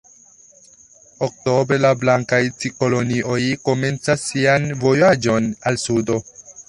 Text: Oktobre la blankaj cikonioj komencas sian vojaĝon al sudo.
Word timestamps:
Oktobre 1.25 1.77
la 1.83 1.91
blankaj 2.03 2.39
cikonioj 2.63 3.37
komencas 3.69 4.25
sian 4.31 4.67
vojaĝon 4.87 5.51
al 5.73 5.79
sudo. 5.85 6.19